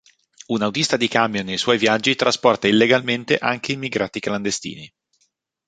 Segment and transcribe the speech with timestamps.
[0.47, 4.91] Un autista di camion nei suoi viaggi trasporta illegalmente anche immigrati clandestini.